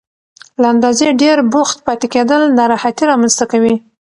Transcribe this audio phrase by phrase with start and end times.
[0.61, 3.75] له اندازې ډېر بوخت پاتې کېدل ناراحتي رامنځته کوي.